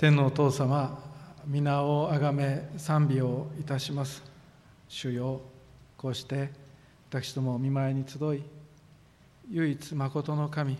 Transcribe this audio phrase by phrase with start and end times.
[0.00, 0.98] 天のお父様
[1.46, 4.22] 皆をあがめ賛美をいたします。
[4.88, 5.42] 主よ
[5.98, 6.48] こうして
[7.10, 8.42] 私ども見舞いに集い
[9.50, 10.78] 唯一誠の神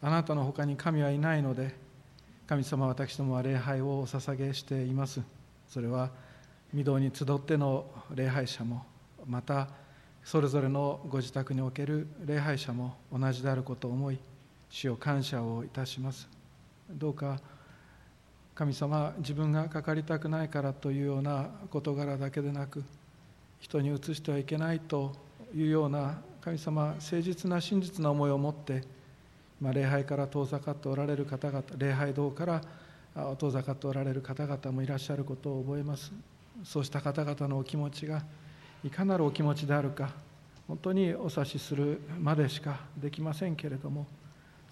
[0.00, 1.74] あなたの他に神はいないので
[2.46, 5.20] 神様私どもは礼拝をお捧げしています
[5.68, 6.10] それは
[6.72, 8.84] 御堂に集っての礼拝者も
[9.26, 9.66] また
[10.22, 14.18] それぞれのご自宅における礼拝者も同じであることを思い
[14.70, 16.28] 主を感謝をいたします。
[16.88, 17.40] どうか
[18.54, 22.84] 神様自分がかかりたくないからというような事柄だけでなく
[23.58, 25.12] 人に移してはいけないと
[25.54, 28.82] いうような神様誠実な真実な思いを持って
[29.60, 32.60] ま礼拝から遠ざかっておられる方々礼拝堂から
[33.38, 36.12] 遠ざかっておられる方々もいらっしゃることを覚えます。
[36.62, 38.22] そうした方々のお気持ちが
[38.84, 40.12] いかなるお気持ちであるか
[40.68, 44.06] 本当にお察しするまでしかできませんけれども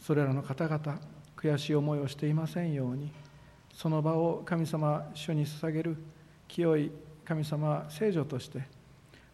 [0.00, 1.00] それらの方々
[1.36, 3.10] 悔しい思いをしていませんように
[3.72, 5.96] その場を神様主に捧げる
[6.48, 6.90] 清い
[7.24, 8.62] 神様聖女として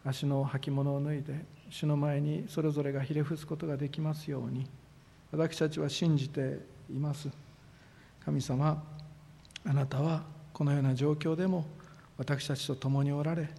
[0.05, 4.67] 足の履物を脱いで主の前にそれぞれがひれ伏すことができますように。
[5.31, 7.29] 私たちは信じています。
[8.25, 8.83] 神様
[9.65, 11.65] あなたはこのような状況でも
[12.17, 13.49] 私たちと共におられ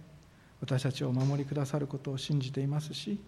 [0.59, 3.19] 私たちをお守りくださることを信じていますし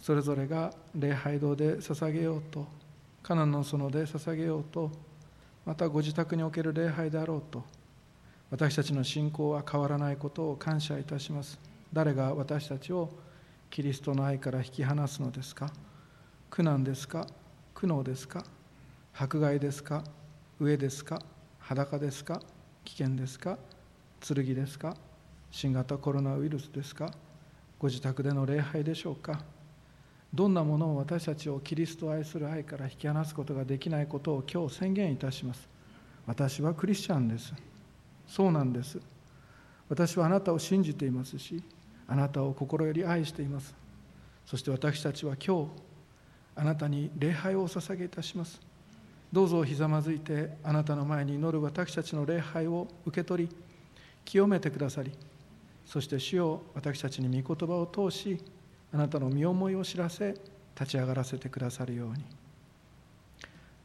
[0.00, 2.66] それぞれが礼拝堂で捧げようと
[3.22, 4.90] カナンの園で捧げようと
[5.64, 7.64] またご自宅における礼拝であろうと
[8.50, 11.58] 私たちの信仰は変わらないことを感謝いたします。
[11.92, 13.10] 誰が私たちを
[13.70, 15.72] キリストの愛から引き離すのですか？
[16.50, 17.26] 苦難ですか？
[17.74, 18.44] 苦悩ですか？
[19.12, 20.04] 迫害ですか？
[20.60, 21.20] 飢えですか？
[21.58, 22.40] 裸ですか？
[22.84, 23.58] 危険ですか？
[24.20, 24.96] 剣ですか？
[25.50, 27.10] 新型コロナウイルスですか？
[27.78, 29.40] ご自宅での礼拝でしょうか？
[30.34, 35.68] どんなものも私たちをキリストを愛する愛から引き離すことができないことを今日宣言いたします。
[36.26, 37.54] 私はクリスチャンです。
[38.26, 38.98] そうなんです。
[39.88, 41.62] 私はあなたを信じていますし
[42.08, 43.76] あなたを心より愛しています。
[44.44, 45.68] そして私たちは今日
[46.56, 48.60] あなたに礼拝をお捧げいたします。
[49.32, 53.56] どうぞひざまずいてあなたの前に祈る私たちの礼拝を受け取り
[54.24, 55.10] 清めてくださり
[55.84, 58.40] そして主を私たちに御言葉を通し
[58.94, 60.34] あなたの身思いを知らせ
[60.78, 62.24] 立ち上がらせてくださるように。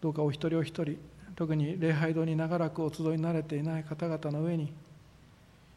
[0.01, 0.97] どうかお一人お一人
[1.35, 4.71] 特に礼拝堂に長らくお集いになれていない方々の上に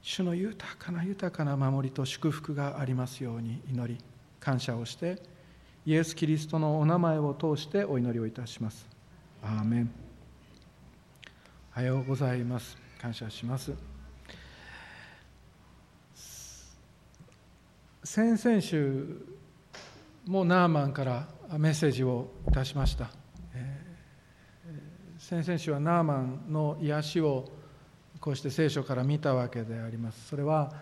[0.02, 3.98] 主の豊かな豊かな守りと祝福がありますように祈り
[4.38, 5.20] 感謝をして
[5.86, 8.86] イエス・キリストのお名前を通してお祈りをいたします。
[9.42, 9.90] アーメン。
[11.74, 12.76] おはようございます。
[13.00, 13.91] 感謝します。
[18.14, 19.26] 先々週
[20.26, 23.08] もナーマンからメッセージをいたしました、
[23.54, 23.80] え、
[25.18, 27.48] 先々週はナーマンの癒しを
[28.20, 30.28] こうして聖書から見たわけであります。
[30.28, 30.74] それは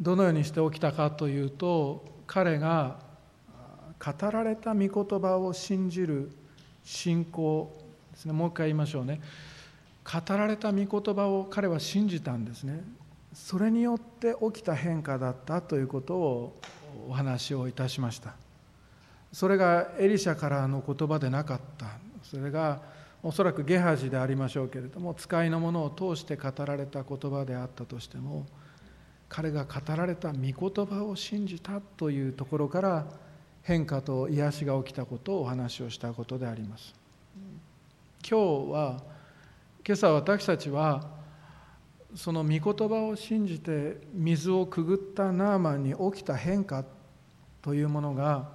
[0.00, 2.98] どのようにして起きたかというと彼が
[4.02, 6.30] 語られた御言葉を信じる
[6.82, 7.78] 信仰
[8.12, 8.32] ですね。
[8.32, 9.20] もう一回言いましょうね。
[10.02, 12.82] 語られた御言葉を彼は信じたんですね。
[13.34, 16.56] それによって起きた変化だったということを
[17.08, 18.34] お話をいたしました。
[19.32, 21.86] それがエリシャからの言葉でなかった。
[22.22, 22.80] それが
[23.22, 28.46] おそらくゲハジでありましょうけれども使いのものを通して語られた言葉であったとしても
[29.28, 33.06] 彼が語られた御言葉を信じたというところから
[33.62, 36.94] 変化と癒しが起きたことをお話をしたことであります。
[38.28, 39.02] 今日は
[39.86, 41.23] 今朝私たちは
[42.14, 46.84] その御言葉を信じて水をくぐったナーマンに起きた変化
[47.60, 48.52] というものが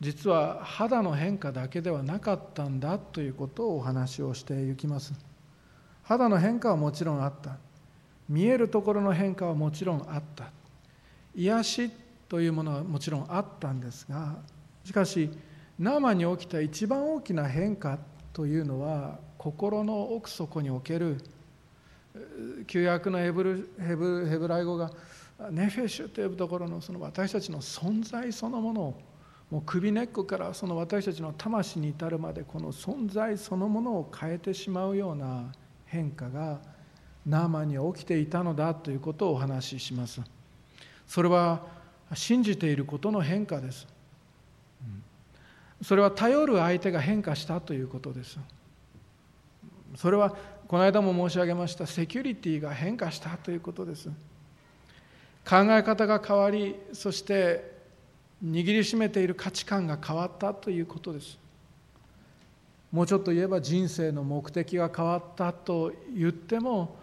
[0.00, 5.14] 実は肌の変化だけではなかったんだということをお話をしていきます。
[6.02, 7.56] 肌の変化はもちろんあった。
[8.28, 10.50] 見えるところの変化はもちろんあった。
[11.34, 11.90] 癒し
[12.28, 14.36] というものはもちろんあったんですが
[14.84, 15.30] しかし
[15.78, 17.98] ナーマンに起きた一番大きな変化
[18.32, 21.18] というのは心の奥底における
[22.66, 24.90] 旧約のヘブルヘブヘブライ語が
[25.50, 29.00] ネフェシュというところのその私たちの存在そのものを
[29.50, 35.52] もう首根っこからその私たちの魂に至るまでこの存在そのものを変えてしまうような
[35.86, 36.60] 変化が
[37.26, 40.20] ナーマンに起きていたのだということをお話しします。
[41.06, 41.62] それは
[42.14, 43.86] 信じていることの変化です。
[45.82, 48.38] それは頼る相手が変化したということです。
[49.96, 50.34] それは
[50.74, 54.08] この間も申し上げましたセキュリティが変化したということです。
[55.48, 57.78] 考え方が変わりそして
[58.44, 61.38] 握りしめている価値観が変わったということです。
[62.90, 66.96] もうちょっと言えば人生の目的が変わったと言っても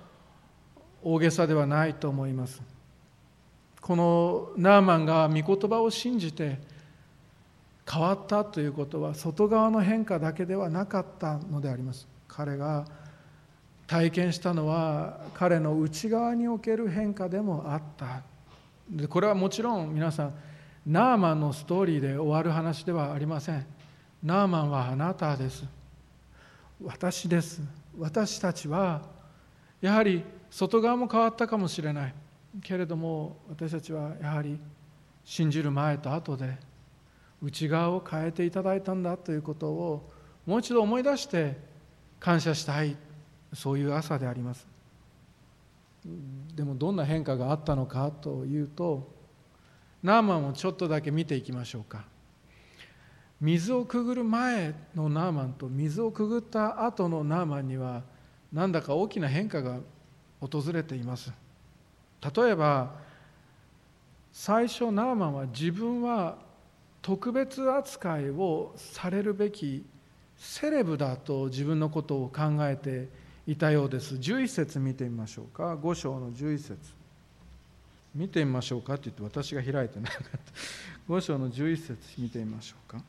[1.02, 2.62] 大げさではないと思います。
[3.80, 6.60] このナーマンが御言葉を信じて
[7.90, 12.06] 変わったということは外側の変化だけではなかったのであります。
[12.28, 12.86] 彼が
[13.92, 18.24] 体験したのは彼の内側における変化でもあった。
[18.90, 20.34] でこれはもちろん皆さん
[20.88, 23.66] ナーマンのストーリーで終わる話ではありません。
[24.24, 25.66] ナーマンはあなたです。
[26.82, 27.62] 私です。
[28.00, 29.02] 私たちは
[29.82, 32.14] やはり外側も変わったかもしれない。
[32.64, 34.58] けれども私たちはやはり
[35.26, 36.58] 信じる前と後で
[37.44, 40.10] 内側を変えていただいたんだということを
[40.46, 41.58] もう一度思い出して
[42.22, 42.96] 感謝したい。
[43.54, 44.68] そういう朝であります。
[46.56, 49.08] でもどんな変化があったのかというと
[50.02, 52.06] ナーマンをちょっとだけ見ていきましょうか。
[53.40, 58.04] 水をくぐる前のナーマンと水をくぐった後のナーマンには
[58.54, 59.80] なんだか大きな変化が
[60.40, 61.32] 訪れています。
[62.36, 62.92] 例えば
[64.32, 66.38] 最初ナーマンは自分は
[67.02, 69.84] 特別扱いをされるべき
[70.38, 73.10] セレブだと自分のことを考えて
[73.48, 74.16] いたようです。
[74.16, 75.76] 11節見てみましょうか。
[75.76, 76.78] 5章の11節。
[78.14, 81.14] 見てみましょうかって言って私が開いてなかった。
[81.14, 83.02] 5章の11節見てみましょうか。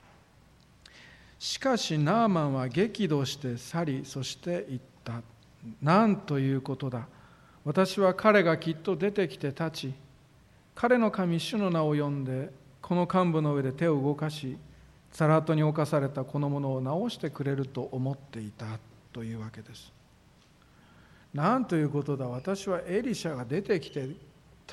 [1.39, 5.21] しかしナーマンは激怒して去りそして言った。
[5.83, 7.07] 何ということだ。
[7.65, 9.95] 私は彼がきっと出てきて立ち
[10.75, 12.51] 彼の神主の名を呼んで
[12.81, 14.57] この幹部の上で手を動かし
[15.13, 18.67] サラートに侵されたこのものを直してくれると思っていた
[19.13, 19.93] というわけです。
[21.33, 22.29] なんということだ。
[22.29, 24.19] 私はエリシャが出てきて立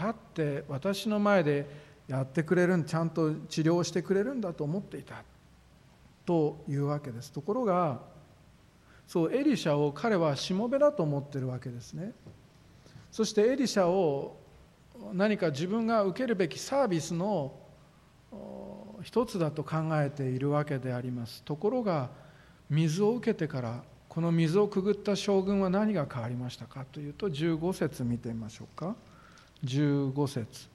[0.02, 1.66] って私の前で
[2.08, 5.24] やってくれるちゃんと治療してくれるんだと思っていた
[6.26, 7.32] というわけです。
[7.32, 8.00] ところが
[9.08, 12.14] そうエリシャを彼はしもべだと思ってるわけですね。
[13.12, 14.38] そしてエリシャを
[15.14, 17.54] 何か自分が受けるべきサービスの
[19.02, 21.42] 一つだと考えているわけであります。
[21.44, 22.10] ところが
[22.70, 28.96] 水を受けてからこの水をくぐった将軍は何が変わりましたかというと15節見てみましょうか。
[29.64, 30.68] 15節。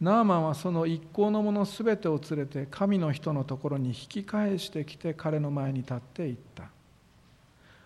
[0.00, 6.64] ナーマンはその一行の者すべてを連れて神の人のところに引き返してきて彼の前に立って言った。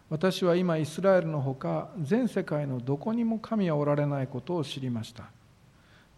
[0.08, 5.24] 私は今イスラエルのほか全世界のどこにも神はおられないことを知りました。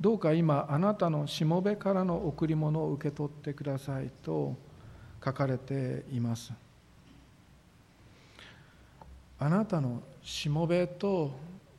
[0.00, 4.54] どうか今あなたのしもべからの贈り物を受け取ってくださいと
[5.24, 6.52] 書かれています。
[9.42, 11.32] あなたのしもべと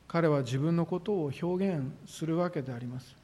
[0.08, 3.16] 彼は自分のことを表現するわけであります。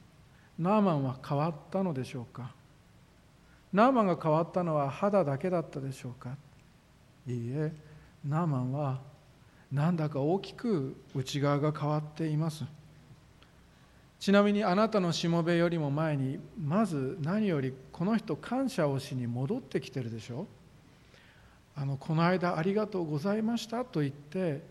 [0.57, 2.51] ナーマンは変わったのでしょうか？
[3.73, 6.29] ナーマンが変わったのは肌だけだったでしょうか？
[7.27, 7.73] いいえ
[8.25, 8.99] ナーマンは
[9.71, 12.63] なんだか大きく内側が変わっています。
[14.19, 20.45] ちなみにあなたのしもべよりも前にまず何よりこの人感謝をしに戻ってきてるでしょう？
[21.79, 24.61] あのこの間ありがとうございましたと言って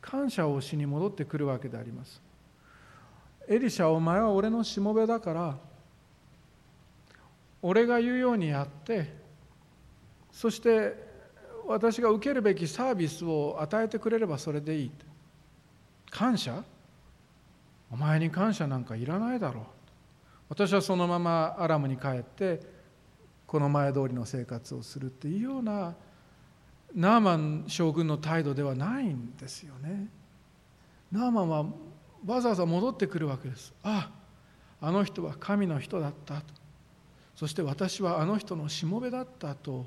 [0.00, 2.22] 感謝をしに戻ってくるわけであります。
[3.48, 5.58] エリシャお前は俺のしもべだから
[7.60, 9.12] 俺が言うようにやって
[10.30, 10.94] そして
[11.66, 14.90] 私が受けるべきサービスを与えてくれればそれでいい
[16.10, 16.62] 感謝？
[17.90, 19.64] お前に感謝なんかいらないだろう。
[20.48, 22.60] 私はそのままアラムに帰って
[23.48, 25.96] この前通りの生活をするっていうような
[26.94, 30.08] ナーマン将軍の態度ではないんですよね。
[31.10, 31.64] ナーマンは
[32.26, 33.72] わざわざ戻ってくるわけです。
[33.82, 34.10] あ
[34.80, 36.42] あの人は神の人だったと。
[37.34, 39.86] そして私はあの人のしもべだったと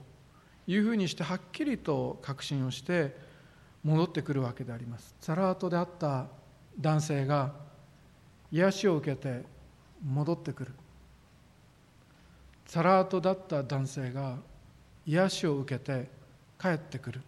[0.68, 3.16] いうふうにしてはっきりと確信をして
[3.84, 5.16] 戻ってくるわけであります。
[5.22, 6.28] ザラートであった
[6.80, 7.54] 男性が
[8.52, 9.44] 癒しを受けて
[10.04, 10.72] 戻ってくる。
[12.66, 14.38] ザラートだった男性が
[15.06, 16.10] 癒しを受けて
[16.60, 17.22] 帰ってくる。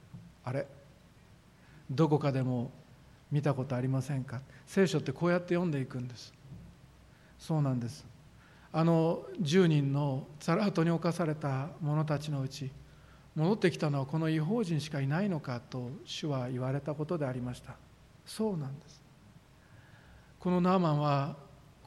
[0.44, 0.66] あれ？
[1.90, 2.72] どこかでも
[3.32, 4.42] 見たことありませんか？
[4.66, 6.34] 聖書ってこうやって読んでいくんです。
[7.40, 8.06] そうなんです。
[8.72, 12.70] あの10人のザラートに侵された者たちのうち
[13.36, 17.76] 戻ってきたのはこの違法人しかいないのかと主は言われたことでありました。
[18.26, 19.02] そうなんです。
[20.40, 21.36] このナーマンは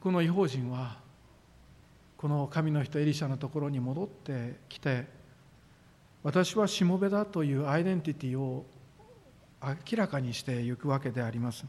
[0.01, 0.97] この違法人は
[2.17, 5.05] この神の人エリシャのところに戻ってきて
[6.23, 8.65] 私はしもべだというアイデンティティを
[9.61, 11.65] 明らかにしていくわけであります。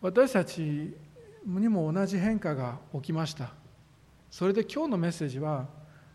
[0.00, 0.94] 私たち
[1.44, 3.52] にも同じ変化が起きました。
[4.30, 5.66] それで今日のメッセージは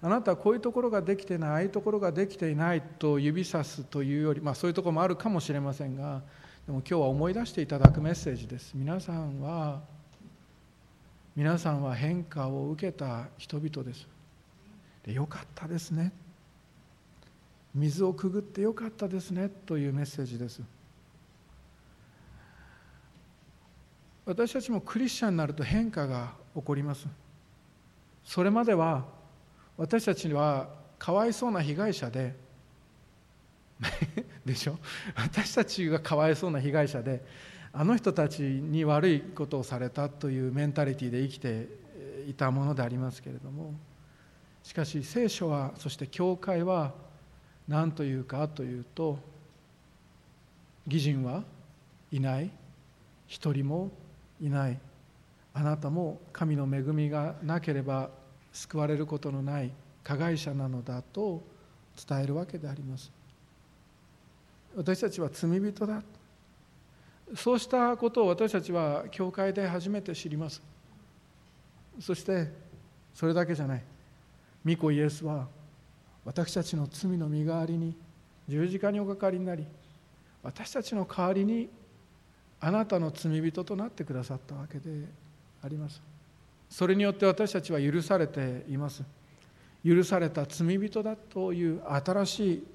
[0.02, 6.22] あなたはこういうところができてないああいうところができていないと指さすというより、まあ、そういうところもあるかもしれませんが
[6.66, 8.74] でも今日は思い出していただくメッセージです。
[8.76, 9.82] 皆さんは
[11.36, 14.11] 皆さんは変化を受けた人々です。
[15.04, 16.12] でよかったですね。
[17.74, 19.50] 水をくぐってよかったですね。
[19.66, 20.62] というメッセージです。
[24.26, 27.08] 私たちもクリスチャンになると変化が起こります。
[28.24, 29.06] それまでは
[29.78, 32.36] 私たちはかわいそうな被害者で
[34.46, 34.78] でしょ？
[35.16, 37.26] 私たちがかわいそうな被害者で
[37.74, 41.68] あの人たちに悪いことをされたというメンタリティーで生きて
[42.28, 43.74] いたものでありますけれども
[44.64, 46.94] しかし聖書はそして教会は
[47.68, 49.18] 何というかというと
[50.88, 51.44] 義人は
[52.12, 52.52] いない。
[53.28, 53.90] 一人も
[54.42, 54.78] いない。
[55.54, 58.10] あなたも神の恵みがなければ
[58.52, 59.72] 救われることのない
[60.04, 61.42] 加害者なのだと
[62.08, 63.12] 伝えるわけであります。
[64.76, 66.02] 私たちは罪人だ。
[67.36, 70.62] そうしたことを私たちは教会で初めて知ります。
[72.00, 72.52] そして
[73.14, 73.84] それだけじゃない。
[74.66, 75.48] 御子イエスは
[76.24, 77.96] 私たちの罪の身代わりに
[78.48, 79.66] 十字架におかかりになり
[80.44, 81.70] 私たちの代わりに
[82.60, 85.06] あなたの罪人となってくださったわけで
[85.64, 86.02] あります。
[86.70, 89.04] それによって私たちは許されています。
[89.84, 92.68] 許された罪人だという新しい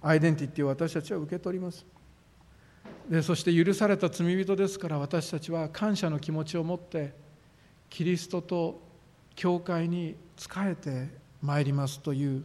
[0.00, 1.84] アイデンティティを私たちは受け取ります。
[3.10, 7.12] でそして許された罪人ですから私たちは感謝の気持ちを持って
[7.88, 8.80] キリストと
[9.34, 11.08] 教会に仕えて
[11.42, 12.44] まいりますという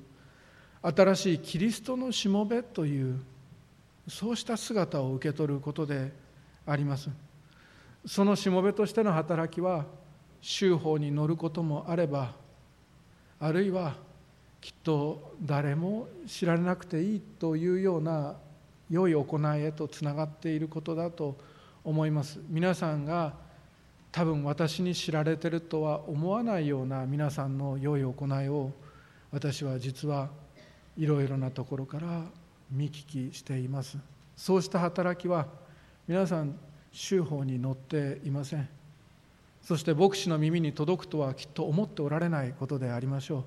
[0.82, 3.20] 新しいキリストのしもべという
[4.08, 6.12] そうした姿を受け取ることで
[6.66, 7.10] あります。
[8.06, 9.86] そのしもべとしての働きは
[10.42, 12.34] 修法に乗ることもあれば
[13.40, 13.96] あるいは
[14.60, 18.36] きっと誰も知られなくていいというような
[18.90, 21.38] 良い行いへとつながっていることだと
[21.84, 22.40] 思います。
[22.50, 23.34] 皆さんが
[24.12, 28.72] 多分私に知られてるとは思わないような皆さんの良い行いを
[29.32, 30.30] 私は実は
[30.98, 32.24] いろいろなところから
[32.70, 33.98] 見聞きしています。
[34.36, 35.48] そうした働きは
[36.08, 36.56] 皆さん
[36.92, 38.68] 修法に乗っていません。
[39.62, 43.44] そして牧師の耳に届くとはきっと思っておられないことでありましょう。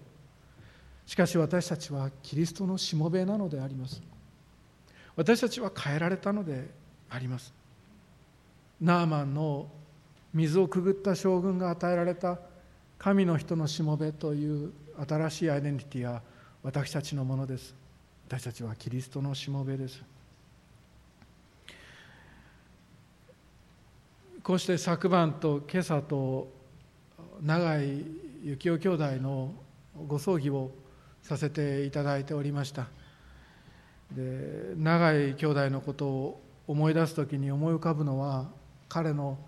[1.06, 4.02] しかし私たちはキリストのしもべなのであります。
[5.16, 6.70] 私たちは変えられたので
[7.10, 7.52] あります。
[8.80, 9.68] ナーマンの
[10.34, 12.38] 水をくぐった将軍が与えられた
[12.98, 14.72] 神の人のしもべという
[15.08, 16.22] 新しいアイデンティティは
[16.62, 17.74] 私たちのものです。
[18.26, 20.02] 私たちはキリストのしもべです。
[24.42, 26.48] こうして昨晩と今朝と
[27.40, 28.04] 永井
[28.56, 29.54] 幸雄兄弟の
[30.06, 30.70] ご葬儀を
[31.22, 32.88] させていただいておりました。
[34.10, 38.46] で永井兄弟のことを思い出す時に思い浮かぶのは
[38.88, 39.38] 彼の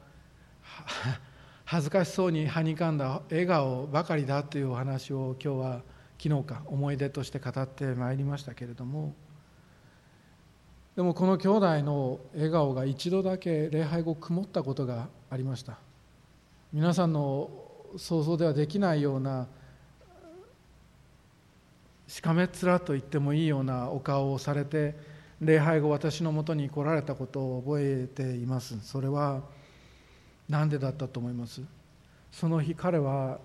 [1.65, 5.83] 恥ずかしそうにはにかんだ笑顔ばかりだというお話を今日は
[6.23, 9.15] 昨日か思い出として語ってまいりましたけれども
[10.95, 15.79] でもこの兄弟の笑顔が一度だけ礼拝後曇ったことがありました。
[16.73, 17.51] 皆さんの
[17.97, 19.47] 想像ではできないような
[22.09, 24.97] しかめっ面と言ってもいいようなお顔をされて
[25.41, 28.79] 礼拝後私のもとに来られたことを覚えています。
[28.81, 29.43] それは
[30.49, 31.63] 何でだったと思います？
[32.31, 33.39] その日彼は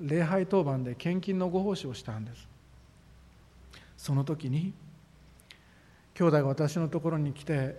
[0.00, 2.48] 礼拝当番で献金のご奉仕をしたんです。
[3.96, 4.72] その時に
[6.14, 7.76] 兄弟が私のところに来て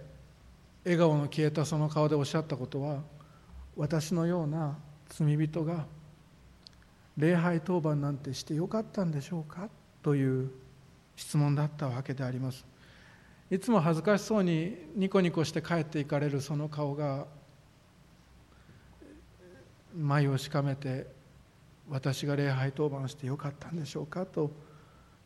[0.84, 3.01] 笑顔の消えたその顔でおっしゃったことは
[3.75, 4.77] 私のような
[5.10, 5.86] 罪人が
[7.17, 9.69] 礼拝当番なんてしてよかったんでしょうか？
[10.03, 10.51] という
[11.15, 12.65] 質問だったわけであります。
[13.50, 17.25] いつも恥ずかしそうにニコニコして帰っていかれるその顔が
[19.98, 21.08] 眉をしかめて
[21.89, 24.51] 私が礼拝当番してよかったんでしょうかと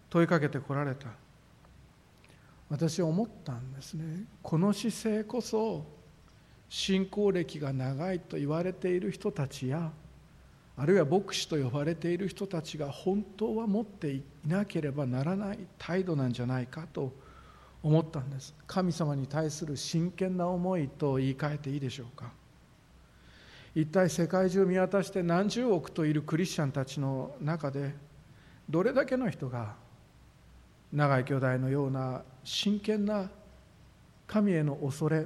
[0.10, 1.08] 問いかけてこられた。
[2.70, 4.24] 私思ったんですね。
[4.42, 5.86] この姿勢こそ
[6.70, 9.92] 信仰歴が長いと言われている人たちや
[10.78, 17.12] あるいは牧師と呼ばれている人たちが本当は持っていなければならない態度なんじゃないかと
[17.84, 18.56] 思ったんです。
[18.68, 22.32] 神様に対する真剣な思いと言い換えていいでしょうか。
[23.74, 27.94] 一体世界中見渡して何十億といるクリスチャンたちの中で
[28.70, 29.76] どれだけの人が
[30.92, 33.30] 永井兄弟のような真剣な
[34.28, 35.26] 神への恐れ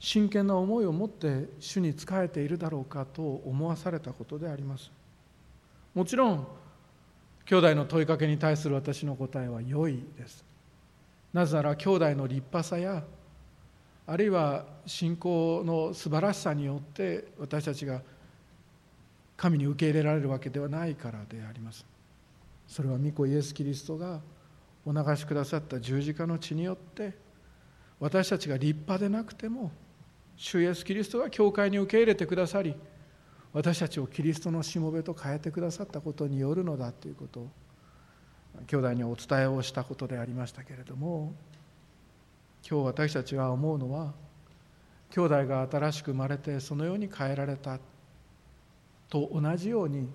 [0.00, 4.90] 真剣な思いを持って主に仕えているだろうかと思わされたことであります。
[5.94, 6.46] もちろん
[7.44, 10.44] 兄弟の問いかけに対する私の答えは良いです。
[11.32, 13.04] なぜなら兄弟の立派さや
[14.10, 18.02] あるいは信仰の素晴らしさによって私たちが
[19.36, 21.86] 神に受け入れられるわけではないからであります。
[22.66, 24.20] それは御子イエス・キリストが
[24.84, 27.12] お流しくださった十字架の血によって
[28.00, 29.70] 私たちが立派でなくても
[30.36, 32.74] 主イエス・キリストが教会に受け入れてくださり
[33.52, 37.50] 私たちをキリストのしもべと変えてくださったことによるのだということを
[38.66, 41.32] 兄弟にお伝えをしたことでありましたけれども
[42.68, 44.12] 今日私たちは思うのは
[45.10, 47.78] 兄弟が新しく生まれてそのように変えられた
[49.08, 50.08] と同じように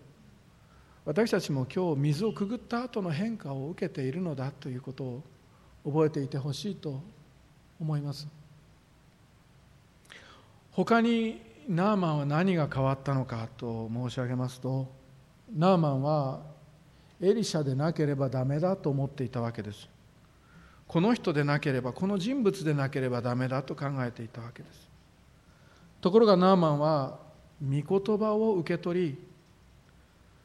[1.06, 5.24] 私たちも今日水をくぐった後の変化を受けているのだということを
[5.86, 7.00] 覚えていてほしいと
[7.80, 8.28] 思います。
[10.72, 14.88] 他にナーマンは何が変わったのかと申し上げますと
[15.56, 16.42] ナーマンは
[17.22, 19.95] エリシャでなければダメだと思っていたわけです。
[20.88, 24.90] この人でなければこの人物でなければダメだと考えていたわけです。
[26.02, 27.20] ところがナーマンは
[27.62, 29.18] 御言葉を受け取り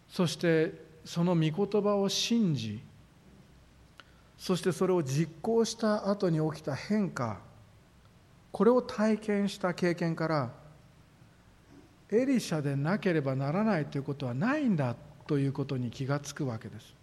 [0.09, 0.73] そして
[1.05, 2.81] その御言葉を信じ
[4.39, 7.41] そしてそれを実行した後に起きた変化
[8.53, 10.51] これを体験した経験から
[12.11, 17.00] エリシャでなければならないということはないんだということに気がつくわけです。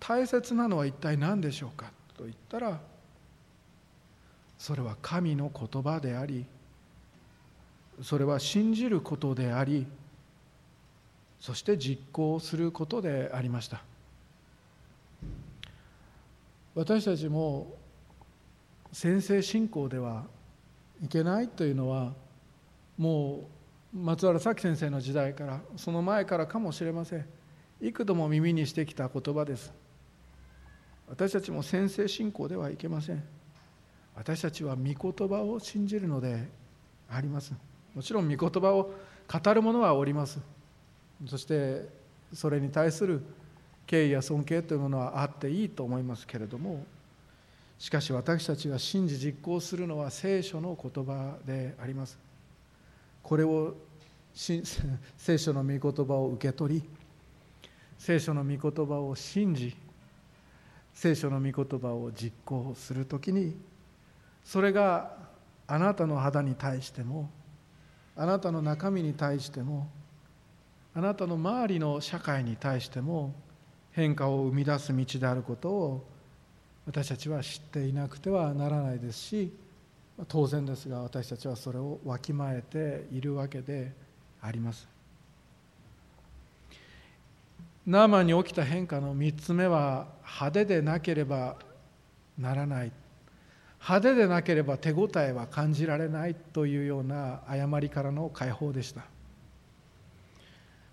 [0.00, 2.80] 大切なのは一体何でしょうかと言ったら
[4.58, 6.44] それは神の言葉であり
[8.02, 9.86] それは信じることであり
[11.40, 13.82] そして実行することでありました。
[16.74, 17.74] 私たちも
[18.92, 20.24] 先制信仰では
[21.02, 22.12] いけないというのは
[22.96, 23.48] も
[23.94, 27.26] う松原咲先生の時代からその前からかもしれません。
[27.80, 29.72] 幾度も耳にしてきた言葉です。
[31.10, 33.22] 私たちも先制信仰ではいけません。
[34.14, 36.48] 私たちは御言葉を信じるので
[37.10, 37.52] あります。
[37.94, 38.92] もちろん御言葉を
[39.30, 40.40] 語る者はおります。
[41.26, 41.88] そして
[42.32, 43.22] それに対する
[43.86, 46.84] 敬意や尊敬というものはあっていいと思いますけれども
[47.78, 52.18] しかし私たちが信じ実行するのは聖書の言葉であります。
[53.22, 53.74] これを
[54.34, 56.88] 聖書の御言葉を受け取り
[57.98, 59.76] 聖書の御言葉を信じ
[60.98, 63.54] 聖書の御言葉を実行する時に
[64.42, 65.12] それが
[65.68, 67.30] あなたの肌に対しても
[68.16, 69.88] あなたの中身に対しても
[70.96, 73.32] あなたの周りの社会に対しても
[73.92, 76.04] 変化を生み出す道であることを
[76.84, 79.52] 私たちは知っていなくてはならないですし
[80.26, 83.92] 当然ですが私たちはそれをわきまえているわけで
[84.42, 84.97] あります。
[87.88, 91.56] ナーマンに起きた変化の3つ目は派手でなければ
[92.38, 92.92] ならない。
[93.80, 99.06] 派手でなければ手応えは感じられないというような誤りからの解放でした。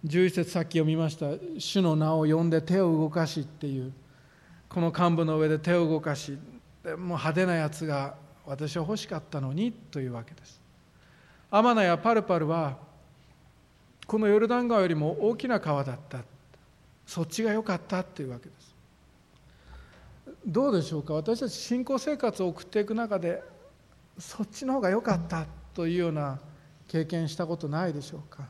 [0.05, 3.91] 11節さっき読みました「主の名を呼んで手を動かし」っていう。
[4.69, 10.61] この幹部の上で手を動かしもう派手なやつが私は欲しかったのにというわけです。
[11.51, 12.77] アマナやパルパルは
[14.07, 16.19] このヨルダン川よりも大きな川だった。
[17.05, 18.75] そっちが良かったっていうわけです。
[20.45, 21.13] どうでしょうか？
[21.13, 23.43] 私たち信仰生活を送っていく中で
[24.17, 26.39] そっちの方が良かったというような
[26.87, 28.49] 経験したことないでしょうか？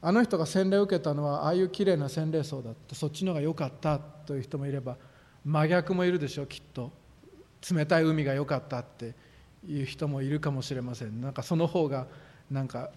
[0.00, 2.94] あの人が洗礼を受けたのはああいうきれいな洗礼層だった。
[2.94, 4.96] そっちの方が良かったという人もいれば
[5.44, 6.92] 真逆もいるでしょうきっと。
[7.68, 9.14] 冷たい海が良かったって
[9.66, 11.20] いう人もいるかもしれません。
[11.20, 12.06] なんかその方が
[12.48, 12.90] なんか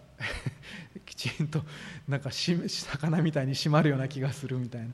[1.12, 1.62] きちんと
[2.08, 4.88] なんか魚みたいに締まるような気がするみたいな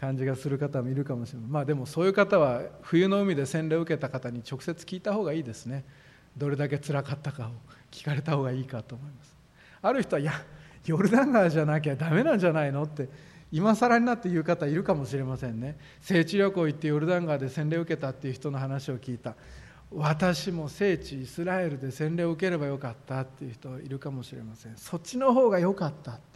[0.00, 1.48] 感じがする方もいるかもしれない。
[1.48, 5.84] まあでもそういう方は冬の海で洗礼を受けた方に直接聞いた方がいいですね。
[6.36, 7.50] どれだけつらかったかを
[7.90, 9.34] 聞かれた方がいいかと思います。
[9.82, 10.32] ある人はいや
[10.86, 13.08] ヨルダン川じゃなきゃダメなんじゃないのって
[13.50, 15.76] 今更になって言う方いるかもしれませんね。
[16.00, 19.34] 聖地旅行行ってヨルダン川で洗礼を受けたっていう人の話を聞いた。
[19.92, 24.76] 私も聖地イスラエルで洗礼を受ければよかったっていう人いるかもしれません。
[24.76, 26.30] そっちの方が良かったって。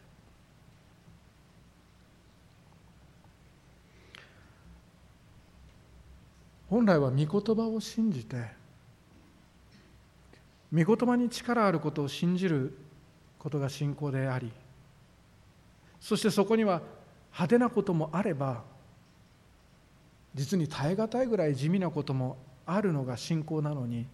[6.68, 8.36] 本来は御言葉を信じて
[10.72, 12.76] 御言葉に力あることを信じる
[13.38, 14.50] ことが信仰であり
[16.00, 16.82] そしてそこには
[17.30, 18.64] 派手なこともあれば
[20.34, 24.06] 実に耐え難いぐらい地味なこともあるのが信仰なのに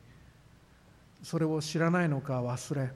[1.23, 2.91] それを知らないのか忘れ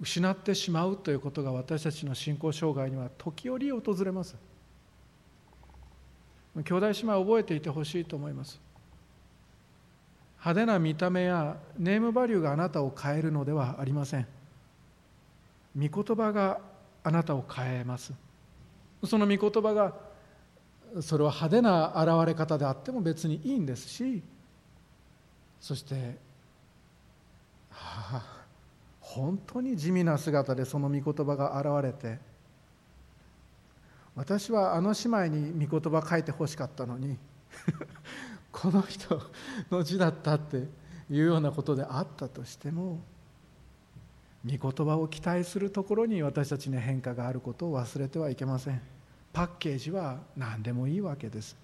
[0.00, 4.36] 失ってしまうということが私たちの信仰障害には時折訪れます。
[6.54, 8.60] 兄弟姉妹覚えていてほしいと思います。
[10.38, 14.26] 派手な見た目やネームバリューがあなたを変えるのではありません。
[15.76, 16.60] 御言葉が
[17.02, 18.12] あなたを変えます。
[19.04, 19.94] その御言葉が
[21.00, 24.22] それは派手な現れ方であっても別にいいんですし
[25.60, 26.16] そして
[27.70, 28.38] はあ
[29.00, 32.18] 本当に地味な姿でその御言葉が現れて
[34.14, 37.16] 私はあの姉妹に御言葉書いてほしかったのに
[38.52, 39.20] この人
[39.70, 40.64] の字だったってい
[41.10, 43.00] うようなことであったとしても
[44.44, 48.97] 御言葉を期待するところに私たちに変化があることを忘れてはいけません。
[49.38, 51.56] パッケージは何でもいいわけです。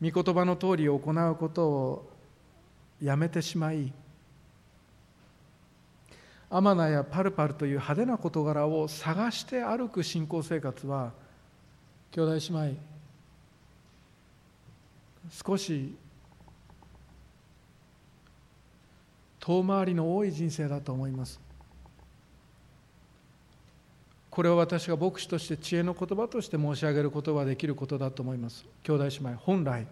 [0.00, 2.10] 御言葉の通り行うことを
[3.02, 3.92] やめてしまい
[6.48, 11.12] アマナやパルパルという派手な事柄を探して歩く信仰生活は
[12.12, 12.80] 兄弟姉妹
[15.44, 15.94] 少し
[19.38, 21.38] 遠回りの多い人生だと思います。
[24.34, 28.66] これは私が牧師として知恵の言葉として申し上げることができることだと思います。
[28.82, 29.86] 兄弟姉妹本来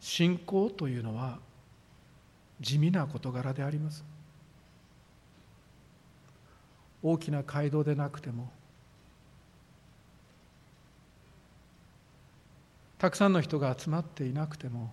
[0.00, 1.38] 信仰というのは
[2.60, 4.04] 地味な事柄であります。
[7.00, 8.50] 大きな街道でなくても
[12.98, 14.92] たくさんの人が集まっていなくても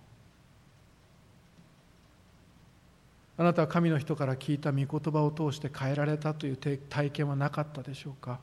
[3.36, 8.38] あなたは神の人から聞いた御言葉を通して変えられたという体験はなかったでしょうか？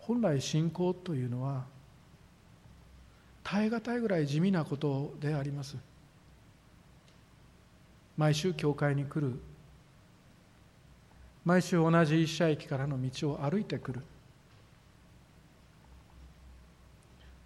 [0.00, 1.64] 本来信仰というのは
[3.42, 5.76] 耐え難いぐらい地味なことであります。
[8.16, 9.38] 毎週教会に来る。
[11.44, 14.02] 毎週同じ一社駅からの道を歩いてくる。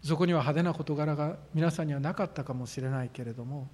[0.03, 3.69] そこには派手な事柄が皆さんにはなかったかもしれないけれども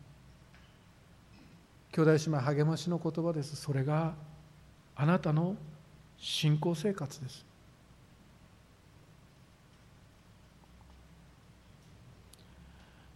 [1.92, 3.56] 兄弟姉妹励ましの言葉です。
[3.56, 4.14] それが
[4.94, 5.56] あなたの
[6.18, 7.46] 信仰生活です。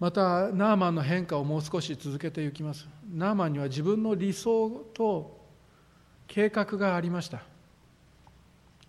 [0.00, 2.88] またナーマンの変化をもう少し続けていきます。
[3.14, 5.38] ナーマンには自分の理想と
[6.26, 7.42] 計画がありました。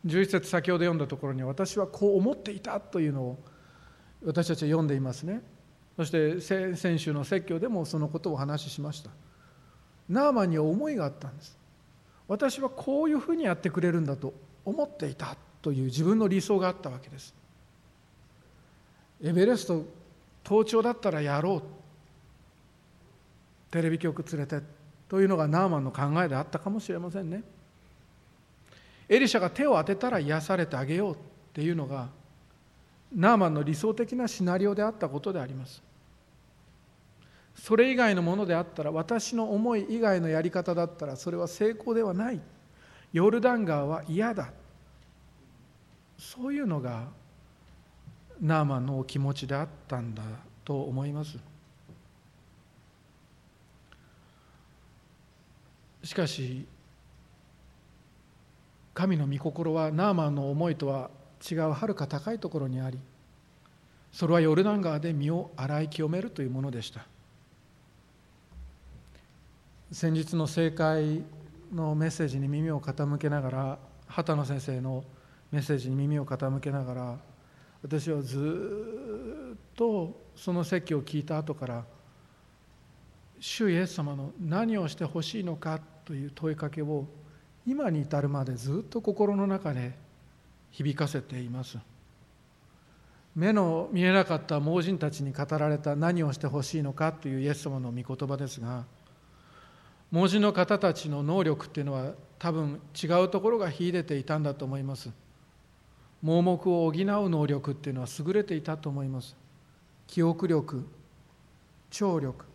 [0.06, 3.38] 11節先ほど読んだところに私はこう思っていたというのを
[4.26, 5.42] 私たちは読んでいますね。
[5.96, 9.12] そして先週の説教でもそのことをお話ししました。
[10.10, 11.58] ナーマンには思いがあったんです。
[12.28, 14.34] 私はこういうふうにやってくれるんだと
[14.66, 17.34] 思っていたという自分の理想があったわけです。
[19.22, 19.86] エベレスト
[20.44, 21.64] 盗聴だったらやろう。
[23.72, 24.62] テレビ局連れて
[25.10, 27.44] というのがナーマンの考えであったかもしれませんね。
[29.10, 31.18] エリシャが手を当てたら癒されてあげようっ
[31.54, 32.10] ていうのが
[33.14, 35.82] ナーマンの理想的なシナリオであったことであります。
[37.56, 42.42] それ以外のものであったら私の思い以外のやり方だったらそれは成功ではない。
[43.12, 44.52] ヨルダン川は嫌だ。
[46.18, 47.08] そういうのが
[48.42, 50.24] ナーマンのお気持ちであったんだ
[50.66, 51.38] と思います。
[56.04, 56.66] しかし
[58.94, 61.10] 神の御心はナーマンの思いとは
[61.50, 63.00] 違うはるか高いところにあり
[64.12, 67.04] それはヨルダン川で身を洗い清めるというものでした。
[69.92, 71.24] 先日の政界
[71.74, 75.04] のメッセージに耳を傾けながら畑野先生の
[75.52, 77.18] メッセージに耳を傾けながら
[77.84, 81.84] 私はずっとその説教を聞いた後から
[83.40, 87.06] 主イエス様の何をしてほしいのかという問いかけを
[87.68, 89.94] 今に至るまでずっと心の中で
[90.74, 91.78] 響かせています。
[93.36, 98.84] 目の見えなかった盲人たちに語られた何をしてほしいのかというイエス様の御言葉ですが
[100.12, 105.10] 盲人の方たちの能力っていうのは多分違うところが秀でていたんだと思います。
[106.22, 106.94] 盲目を補う
[107.30, 109.36] 能力っていうのは優れていたと思います。
[110.06, 110.86] 記憶力
[111.90, 112.46] 聴力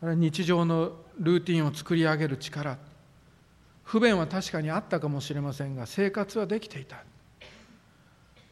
[0.00, 2.78] 日常のルーティンを作り上げる力。
[3.88, 7.02] 不便は確かにあったかもしれませんが生活はできていた。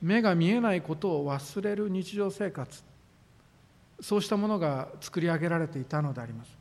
[0.01, 2.83] 目が見えないことを忘れる日常生活。
[4.01, 6.57] そうしたものが作り上げられていたのであります。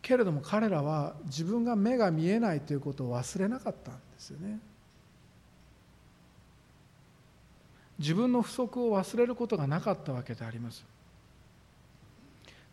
[0.00, 4.58] けれども彼らは自分が目が見えないということを忘れなかったんですよね。
[7.98, 10.82] 自分の不足を忘れることがなかったわけであります。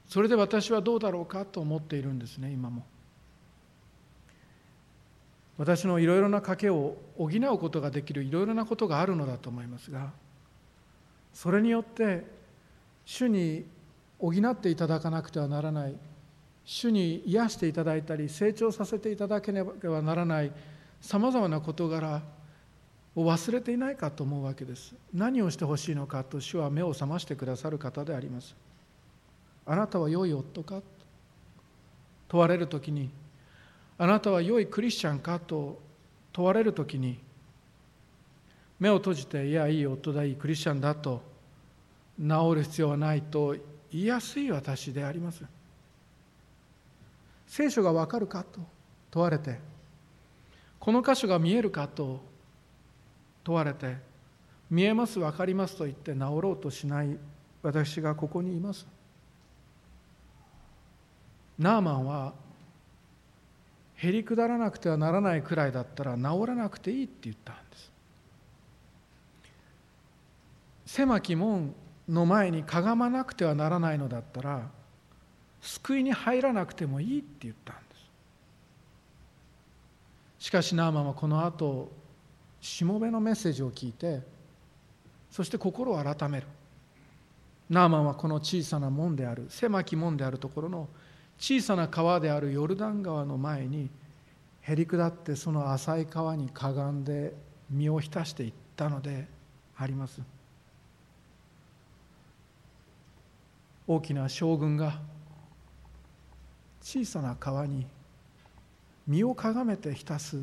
[0.08, 2.86] それで私はどうだろうかと思っているんですね今も。
[5.58, 10.12] 私のいろいろな賭けを補うことができるいろいろなことがあるのだと思いますが
[11.34, 12.26] それによって
[13.06, 13.66] 主に
[14.20, 15.96] 補っていただかなくてはならない
[16.66, 20.52] 主に癒していただいたり成長させていただければならない
[21.02, 22.22] さまざまな事柄
[23.16, 24.96] を忘れていないかと思うわけです。
[25.13, 28.56] 何をしてほしいのかと主は目を覚ましてくださる方であります。
[29.66, 30.82] あなたは良い夫か？
[32.30, 33.12] 問われる時に
[34.04, 35.80] あなたは良いクリスチャンかと
[36.34, 37.18] 問われる時に
[38.78, 41.22] 目を閉じていやいい夫だいいクリスチャンだと
[42.20, 43.56] 治る必要はないと
[43.94, 45.46] 言いやすい私であります。
[47.48, 48.60] 聖書がわかるかと
[49.10, 49.58] 問われて
[50.82, 52.20] この箇所が見えるかと
[53.42, 53.96] 問われて
[54.70, 57.18] 見えます分かりますと言って治ろうとしない
[57.62, 58.86] 私がここにいます。
[61.58, 62.42] ナーマンは
[64.04, 67.92] へりくだらなくてはならないくらいだったら治らなくていいって言ったんです。
[70.86, 71.74] 狭き門
[72.10, 74.70] の前にかがまなくてはならないのだったら
[75.62, 77.82] 救いに入らなくてもいいって言ったんで
[80.39, 80.48] す。
[80.48, 81.89] しかしナーマンはこの後
[82.60, 84.22] しもべのメッセージを聞いて
[85.32, 86.48] そして心を改める。
[87.70, 90.89] ナーマンはこの小さな門である狭き門であるところの
[91.43, 93.89] 小さな川であるヨルダン川の前に
[94.62, 97.34] へり下ってその浅い川にかがんで
[97.69, 99.27] 身を浸していったので
[99.75, 100.21] あります。
[103.86, 105.01] 大きな将軍が
[106.82, 107.86] 小さな川に
[109.06, 110.38] 身をかがめて浸す。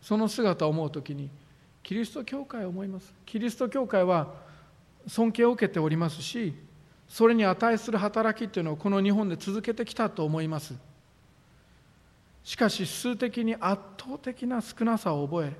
[0.00, 1.28] その姿を思う時に
[1.82, 3.12] キリスト教会を思います。
[3.26, 4.32] キリスト教会は
[5.06, 6.54] 尊敬を受けておりますし
[7.08, 10.74] それに値する働きっていうのをこの日本で続けてきたと思います。
[12.42, 15.52] しかし数的に圧倒的な少なさを覚え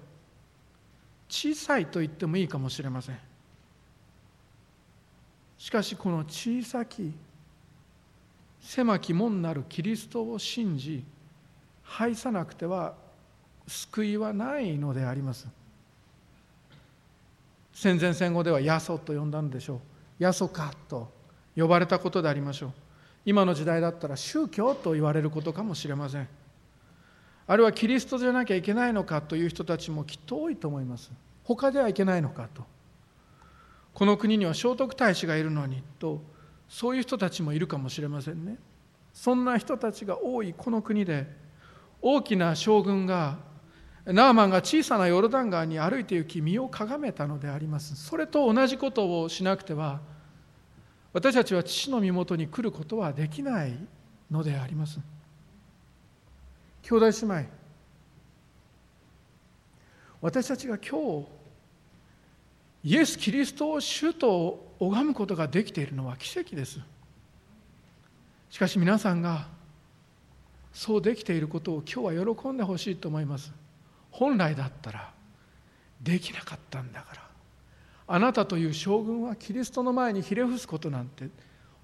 [1.29, 3.19] 小さいと言ってもいいかもしれません。
[5.57, 7.13] しかしこの小さき
[8.61, 11.05] 狭き門なるキリストを信じ
[11.83, 12.95] 拝さなくては
[13.67, 15.47] 救いはないのであります。
[17.73, 19.81] 戦前戦後ではヤソと呼んだんでしょう。
[20.19, 21.14] ヤソかと。
[21.57, 22.73] 呼ばれたことでありましょう。
[23.25, 26.29] 今の時代だったら宗教と言われることかもしれません。
[27.47, 31.11] あるいはキリストじゃなきゃいけないのかという人たちもきっと多いと思います。
[31.43, 32.65] 他ではいけないのかと。
[33.93, 36.21] この国には聖徳太子がいるのにと
[36.69, 38.59] そういう人たちもいるかもしれませんね。
[39.13, 41.29] そんな人たちが多いこの国で
[42.03, 43.39] 大きな将軍が
[44.05, 47.95] ナーマンが小さなヨルダン川に歩いて行き身をかがめたのであります。
[47.97, 50.01] それと同じことをしなくては
[51.15, 53.73] 私たちは父の身元に来ることはできない
[54.31, 54.99] のであります。
[56.83, 57.49] 兄弟姉妹。
[60.21, 61.27] 私たちが今日
[62.83, 66.81] イエス・キリストを主と拝むことができているのは奇跡です。
[68.51, 69.47] しかし皆さんが
[70.73, 73.53] そうできていることを今日は喜んでほしいと思います。
[74.11, 75.13] 本来だったら
[76.03, 77.24] できなかったんだから。
[78.07, 81.29] あなたという将軍はキリストの前にひれ伏すことなんて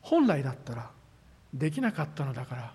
[0.03, 0.91] 本来だったら
[1.53, 2.73] できなかったのだから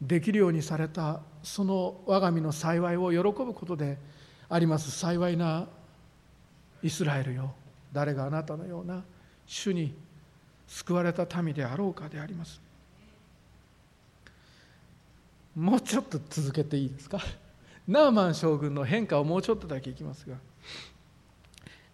[0.00, 3.98] できるようにされたその我が身の幸いを喜ぶことで
[4.48, 4.90] あります。
[4.90, 5.66] 幸いな
[6.82, 7.52] イスラエルよ。
[7.92, 9.02] 誰があなたのような
[9.46, 9.94] 主に
[10.66, 12.60] 救われた民であろうかであります。
[15.54, 17.18] もうちょっと続けていいですか？
[17.86, 20.36] ナーマン将軍の変化をもうちょっとだけいきますが。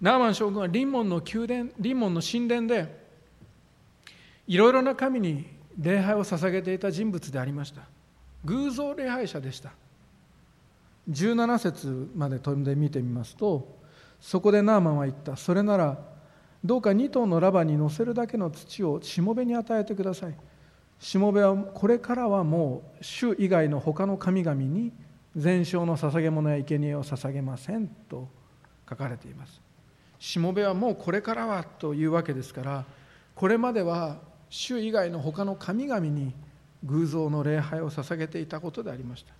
[0.00, 3.06] ナーマン将軍は臨門の宮殿臨門の神殿で
[4.46, 5.46] いろいろな神に
[5.78, 7.82] 礼拝を捧げていた人物でありました。
[8.44, 9.72] 偶像礼拝者でした。
[11.10, 13.76] 17節まで飛んで見てみますと
[14.20, 15.36] そこでナーマンは言った。
[15.36, 15.98] それなら
[16.64, 20.34] どうか2頭のラバに乗せるだけの土をしもべに与えてください。
[20.98, 24.92] しもべはこれからはもう主以外の他の神々に
[25.36, 28.28] 全焼の捧げ物や生贄を捧げませんと
[28.88, 29.65] 書かれています。
[30.18, 32.84] しもべはもうこれからはというわけですから
[33.34, 34.16] これまでは
[34.48, 36.32] 主以外の他の神々に
[36.84, 39.32] 偶像の礼拝を捧げていたことでありました。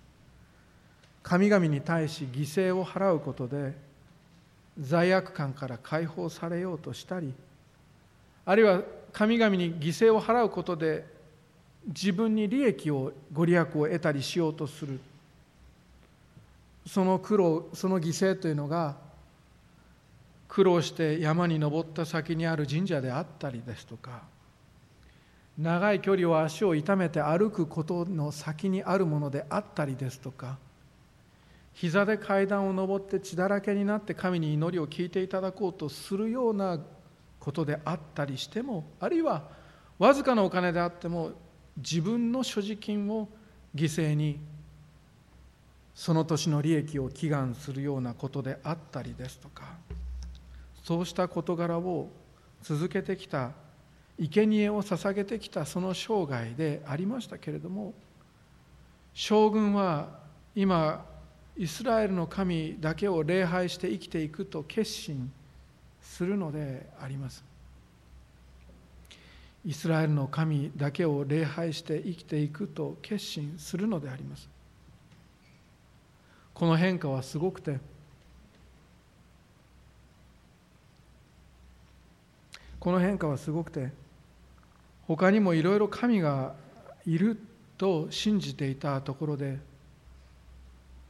[1.23, 3.75] 神々に対し犠牲を払うことで
[4.79, 7.33] 罪悪感から解放されようとしたり
[8.45, 11.05] あるいは神々に犠牲を払うことで
[11.87, 14.99] 自分に利益をご利益を得たりしようとする。
[16.85, 18.95] その苦労その犠牲というのが
[20.57, 24.23] 苦労して山に登った先にある神社であったりですとか
[25.55, 30.57] 長い距離を足を痛めて歩くことの先にあるものであったりですとか
[31.73, 36.79] 膝で階段を上って血だらけになって神に祈りを聞いていただこうとするような
[37.39, 39.43] ことであったりしてもあるいは
[39.99, 41.33] わずかなお金であっても
[41.77, 43.29] 自分の所持金を
[43.75, 44.39] 犠牲に
[45.93, 49.85] その年の利益を祈願するようなことであったりですとか
[50.87, 52.07] そうした事柄を
[52.61, 53.51] 続けてきた
[54.17, 57.93] 生贄を捧げてきたその生涯でありましたけれども
[59.13, 60.07] 将軍は
[60.55, 61.05] 今
[61.57, 65.29] イスラエルの神だけを礼拝して生きていくと決心
[66.01, 67.43] するのであります。
[69.65, 74.47] イスラエルの神だけを礼拝して生きていくと決心するのであります。
[76.53, 77.77] この変化はすごくて
[82.87, 83.89] この変化はすごくて
[85.09, 86.53] 他にもいろいろ神が
[87.05, 87.37] いる
[87.77, 89.59] と信じていたところで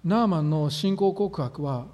[0.04, 1.86] ナーマンの信仰告白は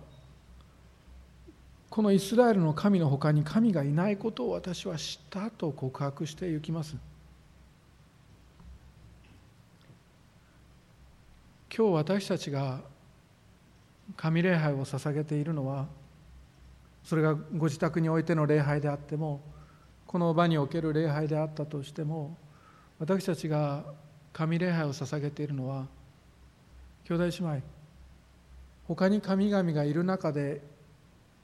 [1.89, 6.95] このイスラエルの神の他に神がいないことを私は知ったと告白していきます。
[11.77, 12.79] 今日私たちが
[14.15, 15.87] 神礼拝を捧げているのは
[17.03, 19.41] それがご自宅においての礼拝であっても
[20.13, 22.37] この場における礼拝であったとしても
[22.99, 23.83] 私たちが
[24.31, 25.87] 神礼拝を捧げているのは
[27.05, 27.61] 兄弟姉妹
[28.87, 30.61] 他に神々がいる中で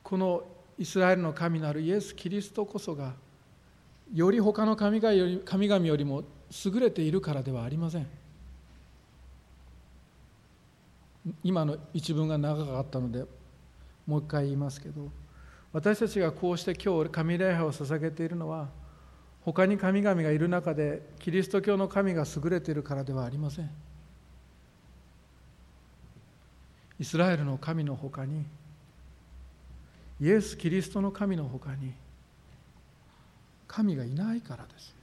[0.03, 0.43] この
[0.77, 3.13] イスラエルの神なるイエス・キリストこそが
[4.13, 6.21] より他の神々より神々よりも
[6.63, 8.07] 優れているからではありません。
[11.43, 13.25] 今の一文が長かったので
[14.05, 15.09] もう一回言いますけど
[15.71, 18.69] 私たちがこうして今日神礼拝を捧げているのは
[19.41, 23.69] 他に神々がいる中でキリスト教の神が優れているからではありません
[26.99, 28.45] イスラエルの神のほかに
[30.19, 31.93] イエス・キリストの神のほかに
[33.67, 34.99] 神がいないからです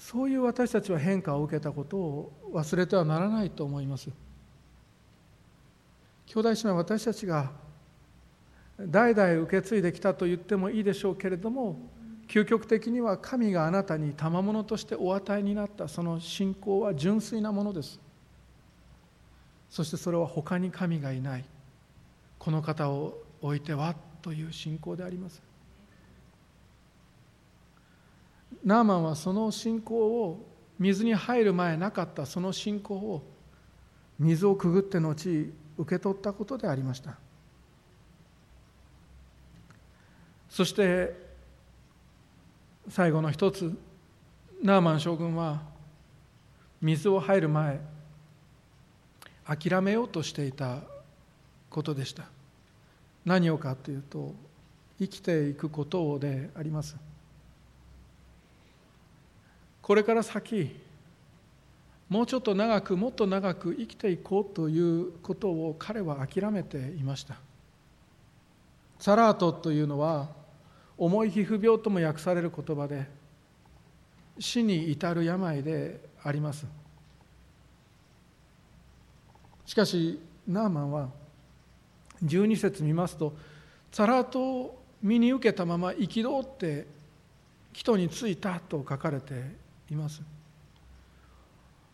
[0.00, 4.08] そういう私たちは変化を受けたことを忘れてはならないと思います。
[6.32, 7.50] 兄弟姉妹私たちが
[8.78, 11.76] 代々受け継いできたと言ってもいいでしょうけれども
[12.28, 17.98] 究極的には神があなたに賜物としてお与えになったその信仰は純粋なものです。
[19.68, 21.44] そしてそれは他に神がいない。
[22.38, 25.42] この方を置いてはという信仰であります。
[28.64, 30.46] ナーマンはその信仰を
[30.78, 32.24] 水に入る前なかった。
[32.24, 33.24] その信仰を
[34.20, 37.16] 水をくぐって後受け取ったことでありました。
[40.48, 41.14] そして
[42.88, 43.78] 最後の一つ
[44.62, 45.62] ナーマン将軍は
[46.82, 47.80] 水を入る前
[49.44, 50.80] 諦めようとしていた
[51.70, 52.24] ことでした。
[53.24, 54.34] 何をかというと
[54.98, 56.96] 生きていくことであります。
[59.80, 60.76] これから先
[62.10, 67.36] もうちょっと長くもっと長く生きていこうということを彼は諦めていました。
[68.98, 70.28] サラートというのは
[70.98, 73.06] 重い皮膚病とも訳される言葉で
[74.40, 76.66] 死に至る病であります。
[79.64, 81.08] しかしナーマンは
[82.24, 83.32] 12節見ますと
[83.92, 86.88] サラートを身に受けたまま憤って
[87.72, 89.54] 帰途に着いたと書かれて
[89.88, 90.39] います。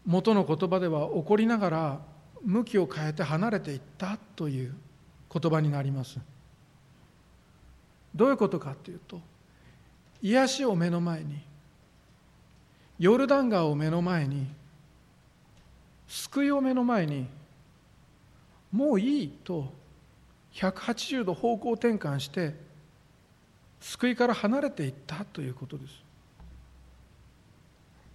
[0.06, 2.00] 元の言葉では怒りながら
[2.44, 4.74] 向きを変えて離れていったという
[5.32, 6.18] 言葉になります。
[8.14, 9.20] どういうことかというと
[10.22, 11.38] 癒しを目の前に
[12.98, 14.46] ヨルダン川を目の前に
[16.06, 17.26] 救いを目の前に
[18.72, 19.72] もういいと
[20.54, 22.54] 180度方向転換して
[23.80, 25.92] 救いから離れていったということです。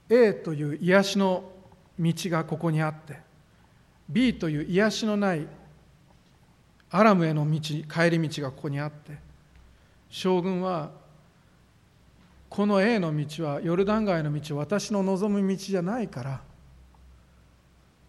[0.09, 1.43] A という癒しの
[2.01, 3.19] 道がここにあって
[4.09, 5.47] B という癒しのない
[6.89, 9.17] アラムへの道帰り道がここにあって
[10.09, 10.91] 将軍は
[12.49, 16.41] この A の道はヨルダン川の道私の望む道じゃないから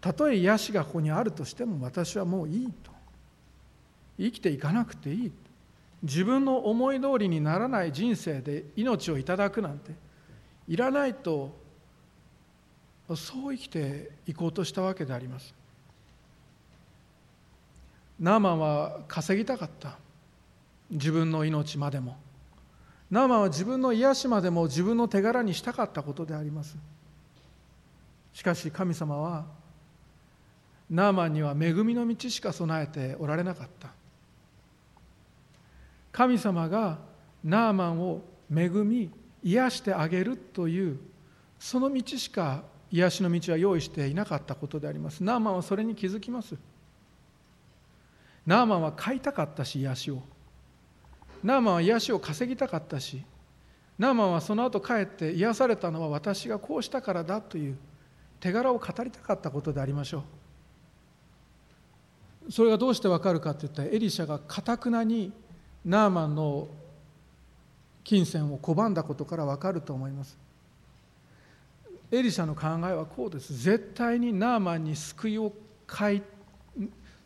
[0.03, 2.91] たとえ癒しがここにあるとしても私はもういいと。
[4.17, 5.31] 生きていかなくていい。
[6.03, 9.93] 自分の思い通りにならない人生で命をいただくなんて
[10.67, 11.57] いらないと
[13.15, 15.53] そう生きていこうとしたわけであります。
[18.19, 19.97] ナーマンは稼ぎたかった。
[20.89, 22.17] 自分の命までも。
[23.09, 26.77] ナーマンは自分の癒しまでも自分の手柄にしたかったことであります。
[28.33, 29.45] しかし神様は
[30.89, 33.89] ナーマンには恵みの道しか備えておられなかった。
[36.11, 36.99] 神様が
[37.43, 38.21] ナーマンを
[38.55, 39.09] 恵み
[39.43, 40.99] 癒してあげるという
[41.59, 42.63] その道しか
[42.93, 45.23] 癒しの道は用意していなかったことであります。
[45.23, 46.55] ナーマンはそれに気づきます。
[48.45, 50.21] ナーマンは買いたかったし癒しを。
[51.43, 53.23] ナーマンは癒しを稼ぎたかったし
[53.97, 57.77] ナーマンはその後帰って癒されたのは私がこうしたからだという
[58.39, 60.23] 手柄を語りたかったことでありましょ
[62.47, 62.51] う。
[62.51, 65.33] それがどうしてわかるかっていったらエリシャがかたくなに
[65.83, 66.67] ナーマンの
[68.03, 70.37] 金銭を拒んだことからわかると思います。
[72.13, 73.57] エリシャの考えはこうです。
[73.57, 75.51] 絶対にナーマンに救いを
[75.87, 76.21] 買い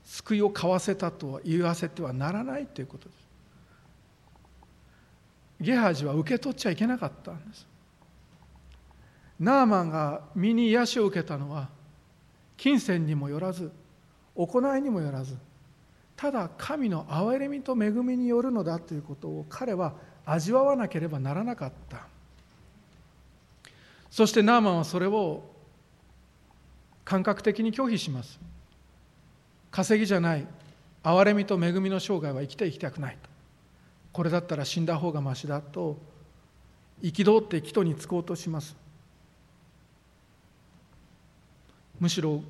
[0.05, 3.27] 救いを買わせたとは言わせてはならないということです。
[5.59, 7.67] ゲハジは受け取っちゃいけなかったんです。
[9.37, 11.67] ナーマンが身に癒しを受けたのは
[12.55, 13.69] 金銭にもよらず
[14.35, 15.35] 行いにもよらず
[16.15, 19.93] ただ神の憐れみと恵みによるのだということを彼は
[20.25, 22.07] 味わわなければならなかった。
[24.17, 25.43] そしてナーマンはそれを
[27.05, 28.39] 感覚的に拒否します。
[29.69, 30.47] 稼ぎじゃない。
[31.03, 33.29] 憐れみと恵みの生涯は生きていきたくないと。
[34.11, 35.97] これだったら死んだ方がましだと。
[37.03, 38.75] 憤って帰途に就こうとします。
[41.99, 42.41] むしろ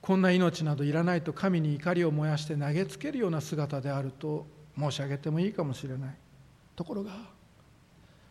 [0.00, 4.46] こんな命などいらないと神に怒りを燃やして投げつけるような姿であると
[4.78, 6.14] 申し上げてもいいかもしれない。
[6.74, 7.36] ところが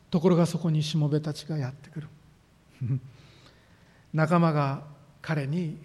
[0.09, 2.07] ところがそこにしもべたちがやってくる。
[4.13, 4.83] 仲間が
[5.21, 5.77] 彼に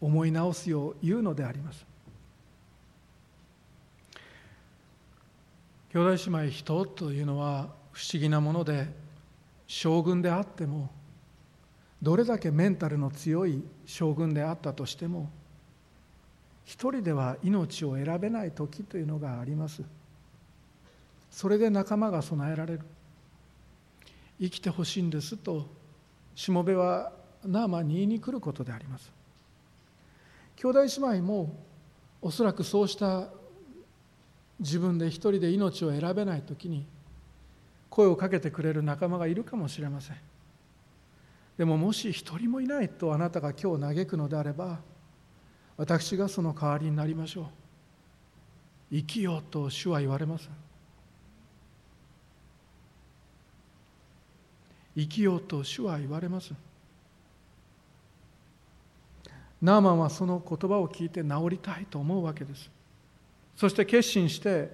[0.00, 1.84] 思い直すよう言うのであります。
[5.92, 8.88] 兄弟姉妹人というのは不思議なもので
[9.66, 10.88] 将軍であっても
[12.00, 15.30] どれだけメンタルの強い将軍であったとしても
[16.64, 19.82] 一人では命を選べない時というのがあります。
[21.30, 22.80] それで仲間が備えられる。
[24.40, 25.66] 生きてほしいんですと
[26.34, 27.12] しもべは
[27.44, 29.10] ナーマンに言いに来ることであります。
[30.56, 31.54] 兄弟姉妹も
[32.22, 33.28] おそらくそうした
[34.58, 36.86] 自分で一人で命を選べない時に
[37.88, 40.16] 声をかけてくれる仲間がいるかもしれません。
[41.56, 44.80] でももし一人もいないとあなたが今日嘆くのであれば
[45.76, 47.46] 私がその代わりになりましょう。
[48.92, 50.48] 生きようと主は言われます。
[54.96, 56.52] 生きようと主は言われます。
[59.62, 62.70] ナーマンはその言葉を聞いて治りたいと思うわけです。
[63.56, 64.70] そして決心して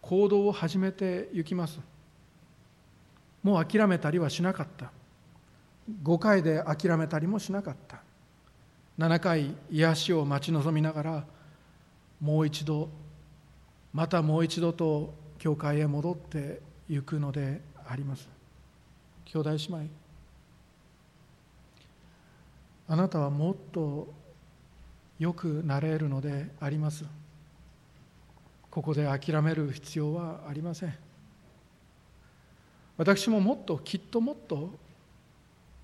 [0.00, 1.80] 行動を始めていきます。
[3.42, 4.92] もう諦めたりはしなかった。
[6.04, 8.00] 5回で諦めたりもしなかった。
[8.98, 11.24] 7回癒しを待ち望みながら
[12.20, 12.88] もう一度
[13.92, 18.28] またもう一度と教会へ戻っていくのであります。
[19.32, 19.90] 兄弟姉妹。
[22.86, 24.12] あなたはもっと
[25.18, 27.06] よくなれるのであります。
[28.70, 30.94] ここで諦める必要はありません。
[32.98, 34.70] 私ももっときっともっと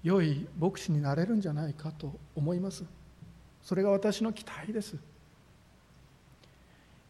[0.02, 2.84] 良い牧師になれるんじゃないかと思います。
[3.62, 4.96] それが私の期待です。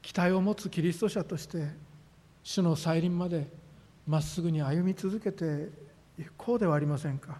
[0.03, 1.67] 期待を持つキリスト者として
[2.45, 3.49] 主の再臨まで
[4.07, 5.88] まっすぐに歩み続けて
[6.37, 7.39] こうではありませんか。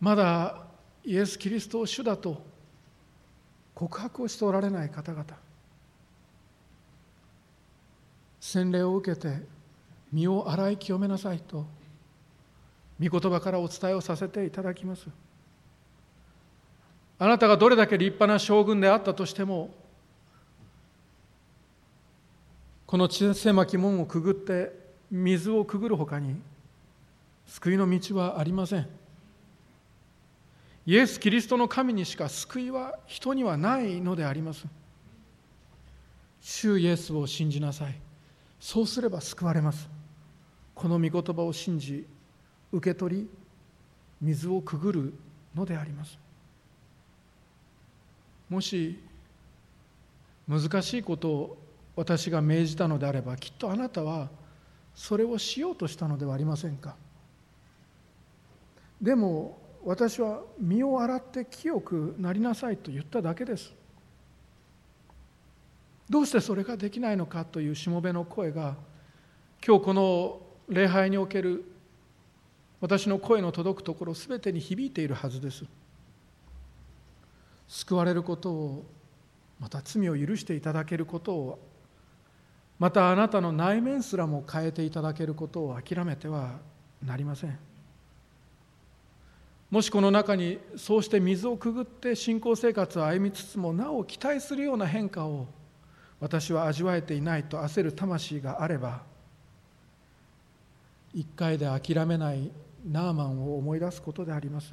[0.00, 0.62] まだ
[1.04, 2.44] イエス・キリストを主だと
[3.74, 5.24] 告白をしておられない方々。
[8.40, 9.42] 洗礼を受けて
[10.12, 11.66] 身を洗い清めなさいと
[13.00, 15.08] 御言葉からお伝えをさせていただきます。
[17.18, 19.74] あなたがどれだけ立派な将軍であったとしても
[22.86, 24.77] この狭き門をくぐって
[25.10, 26.40] 水をくぐるほかに
[27.46, 28.88] 救いの道はありません。
[30.86, 34.66] イエス・キリストの神にしか救いは人にはないのであります。
[36.40, 37.94] 主イエスを信じなさい。
[38.60, 39.88] そうすれば救われます。
[40.74, 42.06] この御言葉を信じ
[42.72, 43.28] 受け取り
[44.20, 45.14] 水をくぐる
[45.54, 46.18] のであります。
[48.48, 48.98] もし
[50.48, 51.58] 難しいことを
[51.96, 54.28] 私が命じたのであればきっとあなたは
[54.98, 56.96] それをしようとしたのではありませんか？
[59.00, 63.72] でも私は身を洗って清くなりなさいと言っただけです。
[66.10, 68.74] どうしてそれができないのかというしもべの声が
[69.64, 71.64] 今日この礼拝における
[72.80, 75.64] 私の声の届くところすべてに響いているはずです。
[77.68, 78.84] 救われることを
[79.60, 81.67] また罪を許していただけることを
[82.78, 86.58] またあなたの内面すらも変えていただけることを諦めては
[87.04, 87.58] なりません。
[89.70, 95.46] もしこの中にそうして水をくぐって信仰生活を歩みつつもなお期待するような変化を
[96.20, 99.02] 私は味わえていないと焦る魂があれば
[101.12, 102.50] 一回で諦めない
[102.88, 104.72] ナーマンを思い出すことであります。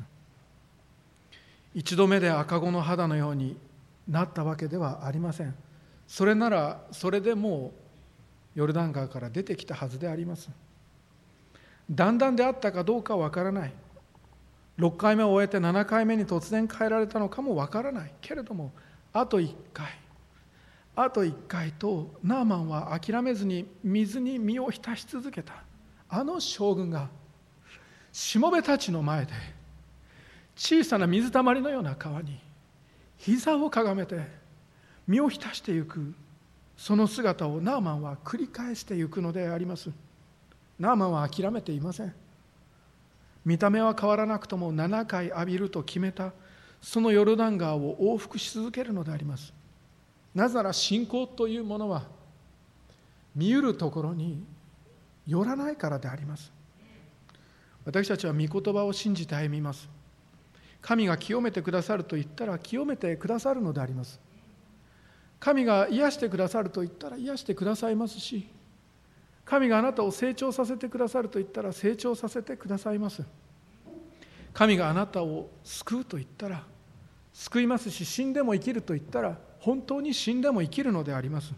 [1.74, 3.58] 一度目で赤子の肌のように
[4.08, 5.54] なったわけではありません。
[6.08, 7.85] それならそれでもう
[8.56, 10.50] ヨルダン川から出てきたはずであります。
[11.92, 13.74] だんだんであったかどうかわからない。
[14.80, 18.14] 6回目を終えて7回目に突然変えられたのかもわからない。
[18.22, 18.72] けれども
[19.14, 19.88] あと1回。
[20.96, 25.54] あと1回とナーマンは諦めずに水に身を浸し続けた。
[26.10, 27.10] あの将軍が
[28.14, 29.34] しもべたちの前で
[30.56, 32.40] 小さな水たまりのような川に
[33.18, 34.22] 膝をかがめて
[35.06, 36.14] 身を浸していく。
[36.78, 39.90] その姿をナーマンは繰り返していくのであります。
[40.80, 42.14] ナーマンは諦めていません。
[43.46, 46.34] 見た目は変わらなくとも7回浴びると決めた。
[46.82, 49.54] そのヨルダン川を往復し続けるのであります。
[50.34, 52.04] なぜなら信仰というものは
[53.36, 54.44] 見ゆるところに
[55.26, 56.52] 寄らないからであります。
[57.86, 59.88] 私たちは御言葉を信じて歩みます。
[60.82, 64.20] 神が清めてくださると言ったら清めてくださるのであります。
[65.46, 68.50] 神が癒してくださると言ったら癒してくださいますし
[69.46, 73.22] 神があなたを成長させてくださると言ったら成長させてくださいます。
[74.54, 76.64] 神があなたを救うと言ったら
[77.32, 81.54] 救いますし死んでも生きると言ったら本当に死んでも生きるのであります。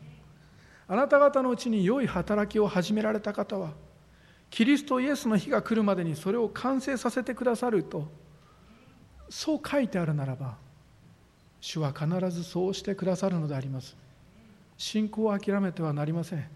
[0.85, 3.71] あなた方のうちに良い働きを始められた方は
[4.49, 8.11] キリストイエスの日が来るまでにそれを完成させてくださると
[9.29, 10.66] そう書いてあるならば
[11.61, 13.95] 主は必ずそうしてくださるのであります。
[14.77, 16.47] 信仰を諦めてはなりません。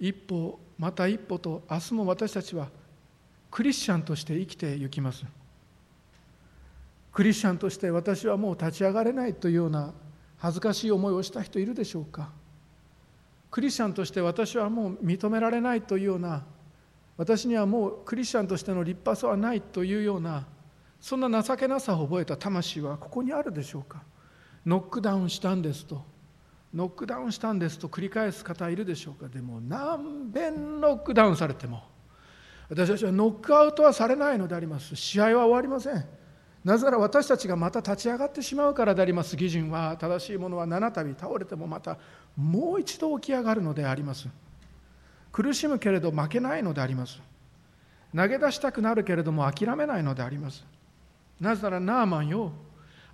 [0.00, 2.68] 一歩また一歩と明日も私たちは
[3.50, 5.24] クリスチャンとして生きていきます。
[7.12, 9.92] クリスチャンとして私はもう立ち上がれないというような
[10.38, 12.30] 恥ずかしい思いをした人いるでしょうか。
[13.50, 16.42] クリスチャンとして私はもう認められないというような
[17.18, 20.46] 私にはもうクリスチャンとしての立派さはないというような
[21.02, 24.02] そんな情けなさを覚えた魂はここにあるでしょうか？
[24.64, 26.04] ノックダウンしたんですと。
[26.72, 29.28] ノックダウンしたんですと繰り返す方いるでしょうか？
[29.28, 31.82] でも何遍ノックダウンされても。
[32.70, 34.94] 私たちはノックアウトはされないのであります。
[34.94, 36.04] 試合は終わりません。
[36.64, 39.32] なぜなら私たちがまた立ち上がってしまうからであります。
[39.32, 41.98] 義人は正しいものは七度倒れてもまた
[42.36, 44.28] もう一度起き上がるのであります。
[45.32, 47.20] 苦しむけれど負けないのであります。
[48.14, 50.64] 投げ出したくなるけれども諦めないのであります。
[51.42, 52.52] なぜならナーマンよ。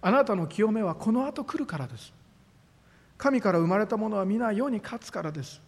[0.02, 2.12] あなたの清めはこの後来るからです。
[3.16, 5.62] 神から生まれたものは皆世に勝つからです。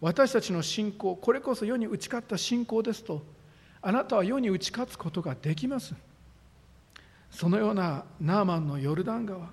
[0.00, 3.22] 私たちの信仰これこそ世に打ち勝った信仰ですと
[3.82, 5.92] あなたは世に打ち勝つことができます。
[7.32, 9.50] そのようなナーマンのヨルダン川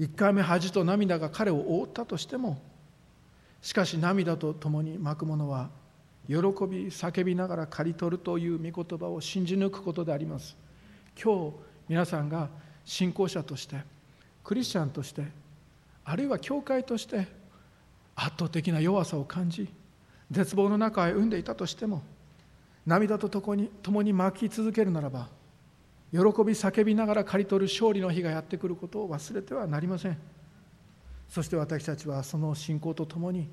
[0.00, 2.58] 1回目恥と涙が彼を覆ったとしても
[3.60, 5.68] しかし涙とともに巻くものは
[6.26, 10.63] 喜び叫びながら刈り取るという御言葉を信じ抜くことであります。
[11.22, 11.56] 今日
[11.88, 12.48] 皆さんが
[12.84, 13.76] 信仰者として
[14.42, 15.24] クリスチャンとして
[16.04, 17.26] あるいは教会として
[18.14, 19.68] 圧倒的な弱さを感じ
[20.30, 22.02] 絶望の中へ生んでいたとしても
[22.86, 25.28] 涙と共に共に巻き続けるならば
[26.12, 30.18] 喜び叫びながら刈り取る勝利の日がやってくることを忘れてはなりません。
[31.28, 33.48] そして私たちはその信仰とともに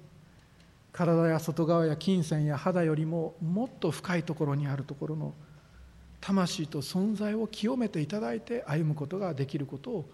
[0.91, 5.33] 体や外側や金銭や肌よりももっと深いところにあるところの
[6.21, 10.05] 魂と存在を清めていただいて歩むことができることを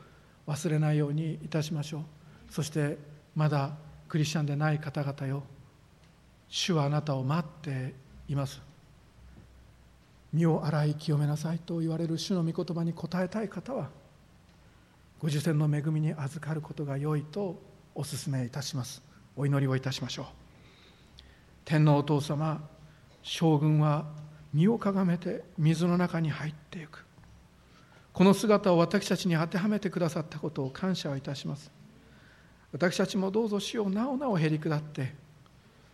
[0.47, 2.01] 忘れないようにいたしましょう。
[2.49, 2.97] そして
[3.35, 3.75] まだ
[4.07, 5.43] クリスチャンでない方々よ。
[6.49, 7.93] 主はあなたを待って
[8.29, 8.61] います。
[10.31, 13.89] 身を洗い清めなさいと言われる主の御言葉に応えたい方は
[15.19, 17.59] ご受選の恵みに預かることが良いと
[17.95, 19.01] お勧めいたします。
[19.35, 20.25] お祈りをいたしましょう。
[21.65, 22.61] 天皇お父様
[23.23, 24.05] 将軍は
[24.57, 27.05] 身をかがめて水の中に入っていく。
[28.11, 31.71] この姿を私たちに当てはめてくださったことを感謝をいたします。
[32.71, 35.13] 私たちもどうぞ死をなおなおへり下って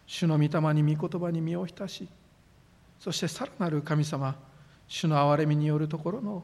[0.08, 2.08] 主の御霊に御言葉に身を浸し
[3.00, 4.36] そしてさらなる神様
[4.88, 6.44] 主の憐れみによるところの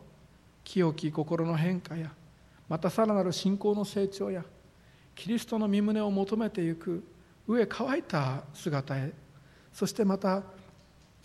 [0.63, 2.11] 清き心の変化や
[2.67, 4.43] またさらなる信仰の成長や
[5.15, 7.03] キリストの身旨を求めていく
[7.47, 9.13] 上乾いた姿へ
[9.73, 10.43] そしてまた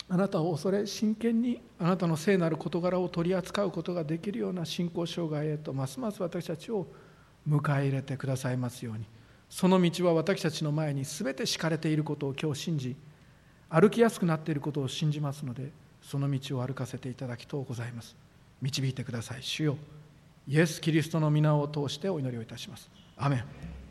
[0.07, 6.85] あなたを恐れ真剣にあなたの聖なる事柄を取り扱うことができるような信仰障害へとますます私たちを
[7.47, 9.05] 迎え入れてくださいますように。
[9.49, 12.95] その道は私たちの前に全て敷かれていることを今日信じ
[13.69, 18.15] 歩きやすくなっていることを信じますのでその道を歩かせていただきとうございます。
[18.61, 19.43] 導いてください。
[19.43, 19.77] 主よ
[20.47, 22.89] イエス・キリストの皆を通してお祈りをいたします。
[23.17, 23.84] アメン。